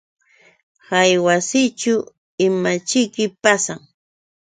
Hay 0.89 1.11
wasićhu 1.25 1.93
¿imaćhiki 2.47 3.23
pasan? 3.41 3.79